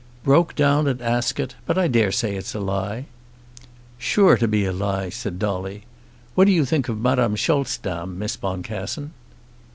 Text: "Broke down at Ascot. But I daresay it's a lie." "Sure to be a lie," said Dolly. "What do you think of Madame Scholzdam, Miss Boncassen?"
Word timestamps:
"Broke 0.23 0.55
down 0.55 0.87
at 0.87 0.99
Ascot. 0.99 1.53
But 1.67 1.77
I 1.77 1.87
daresay 1.87 2.35
it's 2.35 2.55
a 2.55 2.59
lie." 2.59 3.05
"Sure 3.99 4.35
to 4.35 4.47
be 4.47 4.65
a 4.65 4.71
lie," 4.71 5.09
said 5.09 5.37
Dolly. 5.37 5.83
"What 6.33 6.45
do 6.45 6.51
you 6.51 6.65
think 6.65 6.89
of 6.89 6.99
Madame 6.99 7.35
Scholzdam, 7.37 8.17
Miss 8.17 8.35
Boncassen?" 8.35 9.11